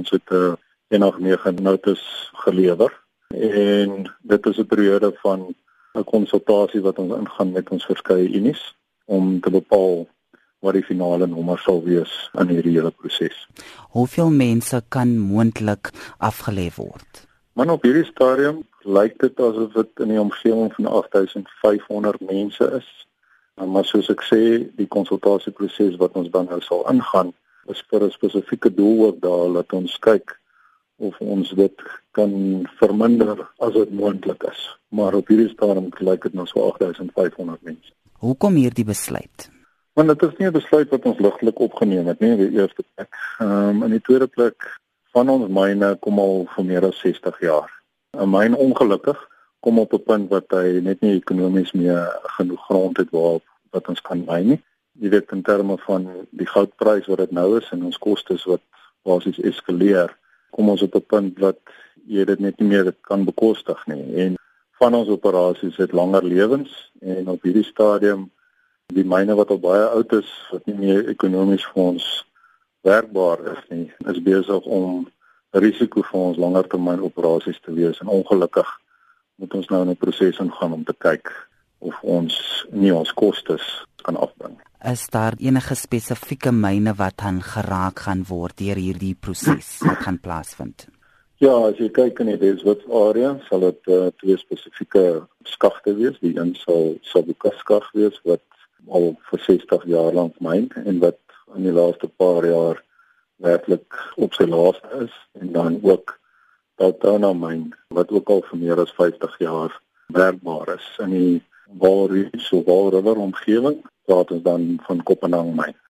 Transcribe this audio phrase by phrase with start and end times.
[0.00, 0.52] Ons het 'n uh,
[0.88, 2.92] 189 notas gelewer
[3.28, 3.88] en
[4.22, 5.54] dit is 'n periode van
[5.94, 10.08] 'n konsultasie wat ons ingaan met ons verskeie unies om te bepaal
[10.58, 13.48] wat die finale nommer sal wees in hierdie hele proses.
[13.96, 17.26] Hoeveel mense kan moontlik afgelê word?
[17.52, 22.88] Man op hierdie stadium lyk dit asof dit in die omgewing van 8500 mense is.
[23.54, 24.42] Maar soos ek sê,
[24.76, 27.34] die konsultasieproses wat ons dan nou sal ingaan,
[27.66, 30.40] is vir 'n spesifieke doel ook daar dat ons kyk
[30.96, 32.32] of ons dit kan
[32.78, 34.78] verminder as dit moontlik is.
[34.88, 37.92] Maar op hierdie stadium lyk dit nou so 8500 mense.
[38.12, 39.50] Hoekom hierdie besluit?
[39.92, 43.16] Want dit is nie 'n besluit wat ons ligtelik opgeneem het nie, die eerste plek.
[43.38, 44.80] Ehm um, in die tweede plek
[45.12, 47.70] van ons myne kom al vir meer as 60 jaar.
[48.16, 49.28] 'n Myn ongelukkig
[49.60, 53.88] kom op 'n punt wat hy net nie ekonomies meer genoeg grond het waarop wat
[53.88, 54.62] ons kan myn nie.
[54.98, 58.62] Jy weet in terme van die goudprys wat dit nou is en ons kostes wat
[59.06, 60.10] basies eskaleer
[60.50, 61.60] kom ons op 'n punt wat
[62.06, 64.04] jy dit net nie meer kan bekostig nie.
[64.24, 64.36] En
[64.80, 68.30] van ons operasies het langer lewens en op hierdie stadium
[68.86, 72.06] die myne wat al baie oud is wat nie meer ekonomies vir ons
[72.82, 75.08] werkbaar is nie is besig om
[75.50, 78.00] risiko vir ons langertermyn operasies te wees.
[78.00, 78.68] En ongelukkig
[79.36, 83.86] moet ons nou in 'n proses ingaan om te kyk of ons nie ons kostes
[84.02, 89.78] kan afbring is daar enige spesifieke myne wat aan geraak gaan word deur hierdie proses
[89.84, 90.86] wat gaan plaasvind?
[91.40, 95.04] Ja, as jy kyk in die Deswits area, sal dit uh, twee spesifieke
[95.48, 96.18] skagte wees.
[96.20, 98.44] Die een sal Sabukaskag wees wat
[98.88, 101.20] al vir 60 jaar lank myn en wat
[101.56, 102.82] in die laaste paar jaar
[103.40, 106.16] werklik op sy laaste is en dan ook
[106.80, 109.74] Tautana myn wat ook al vir meer as 50 jaar
[110.12, 111.40] werkbaar is in die
[111.80, 113.80] Walrus of Walriver omgewing
[114.10, 115.80] praat ons dan van Kopenhagen myn.